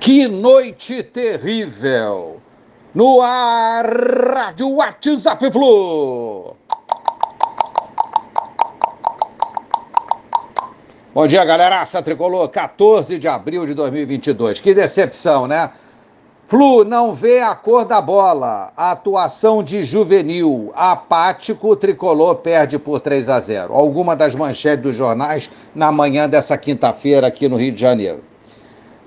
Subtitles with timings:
[0.00, 2.40] Que noite terrível!
[2.94, 3.84] No ar,
[4.34, 6.56] Rádio WhatsApp Flu!
[11.12, 11.82] Bom dia, galera.
[11.82, 14.58] Essa tricolor, 14 de abril de 2022.
[14.58, 15.70] Que decepção, né?
[16.46, 18.72] Flu não vê a cor da bola.
[18.74, 20.72] A atuação de juvenil.
[20.74, 23.74] Apático, tricolor perde por 3 a 0.
[23.74, 28.30] Alguma das manchetes dos jornais na manhã dessa quinta-feira aqui no Rio de Janeiro.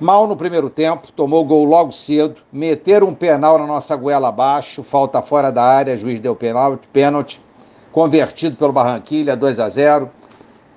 [0.03, 4.83] Mal no primeiro tempo, tomou gol logo cedo, meteram um penal na nossa goela abaixo,
[4.83, 7.41] falta fora da área, juiz deu pênalti, pênalti,
[7.89, 10.09] convertido pelo Barranquilha, 2 a 0.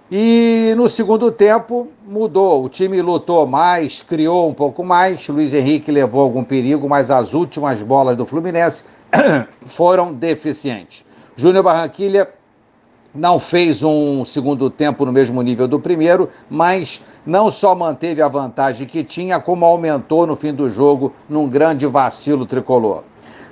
[0.09, 5.91] E no segundo tempo mudou, o time lutou mais, criou um pouco mais, Luiz Henrique
[5.91, 8.85] levou algum perigo, mas as últimas bolas do Fluminense
[9.67, 11.05] foram deficientes.
[11.35, 12.29] Júnior Barranquilha
[13.17, 18.29] não fez um segundo tempo no mesmo nível do primeiro, mas não só manteve a
[18.29, 23.03] vantagem que tinha, como aumentou no fim do jogo num grande vacilo tricolor.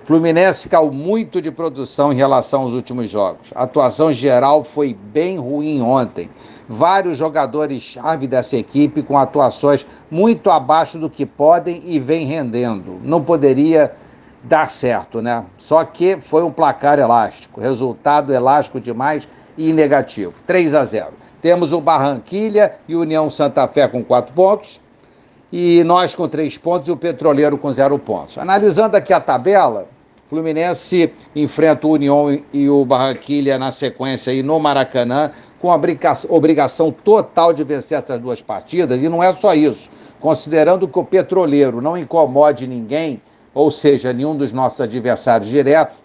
[0.05, 3.51] Fluminense caiu muito de produção em relação aos últimos jogos.
[3.55, 6.29] A atuação geral foi bem ruim ontem.
[6.69, 13.01] Vários jogadores-chave dessa equipe com atuações muito abaixo do que podem e vem rendendo.
[13.03, 13.95] Não poderia
[14.45, 15.45] dar certo, né?
[15.57, 20.41] Só que foi um placar elástico, resultado elástico demais e negativo.
[20.47, 21.15] 3 a 0.
[21.41, 24.81] Temos o Barranquilha e União Santa Fé com quatro pontos
[25.53, 28.39] e nós com três pontos e o Petroleiro com zero pontos.
[28.39, 29.89] Analisando aqui a tabela,
[30.27, 35.81] Fluminense enfrenta o União e o Barranquilha na sequência aí no Maracanã, com a
[36.29, 39.91] obrigação total de vencer essas duas partidas, e não é só isso.
[40.19, 43.21] Considerando que o Petroleiro não incomode ninguém,
[43.55, 45.97] ou seja, nenhum dos nossos adversários diretos,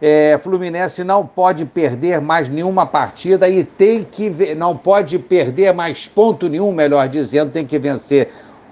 [0.00, 6.08] é, Fluminense não pode perder mais nenhuma partida e tem que não pode perder mais
[6.08, 8.30] ponto nenhum, melhor dizendo, tem que vencer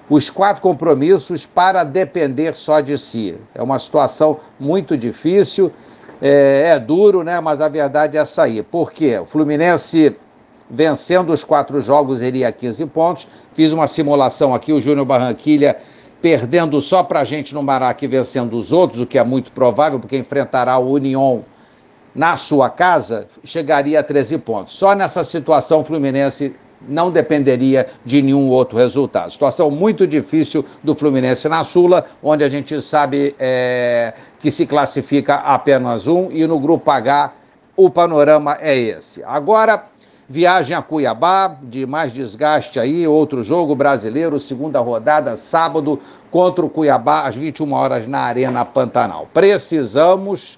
[0.09, 3.37] os quatro compromissos para depender só de si.
[3.55, 5.71] É uma situação muito difícil,
[6.21, 7.39] é, é duro, né?
[7.39, 8.61] Mas a verdade é essa aí.
[8.61, 9.21] Por quê?
[9.21, 10.17] O Fluminense
[10.69, 13.29] vencendo os quatro jogos iria a 15 pontos.
[13.55, 15.77] Fiz uma simulação aqui, o Júnior Barranquilha
[16.21, 19.53] perdendo só para a gente no Maraca e vencendo os outros, o que é muito
[19.53, 21.45] provável, porque enfrentará o União
[22.15, 24.73] na sua casa, chegaria a 13 pontos.
[24.73, 26.55] Só nessa situação o Fluminense
[26.89, 29.31] não dependeria de nenhum outro resultado.
[29.31, 35.37] Situação muito difícil do Fluminense na Sula, onde a gente sabe é, que se classifica
[35.37, 37.33] apenas um, e no Grupo H
[37.77, 39.23] o panorama é esse.
[39.25, 39.85] Agora,
[40.33, 45.99] Viagem a Cuiabá, de mais desgaste aí, outro jogo brasileiro, segunda rodada, sábado,
[46.31, 49.29] contra o Cuiabá, às 21 horas na Arena Pantanal.
[49.35, 50.57] Precisamos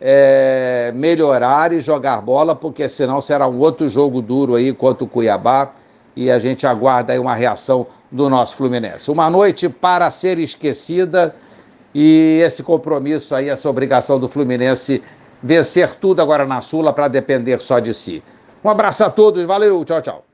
[0.00, 5.08] é, melhorar e jogar bola, porque senão será um outro jogo duro aí contra o
[5.08, 5.70] Cuiabá
[6.16, 9.12] e a gente aguarda aí uma reação do nosso Fluminense.
[9.12, 11.36] Uma noite para ser esquecida
[11.94, 15.00] e esse compromisso aí, essa obrigação do Fluminense
[15.40, 18.20] vencer tudo agora na Sula para depender só de si.
[18.64, 20.24] Um abraço a todos, valeu, tchau, tchau.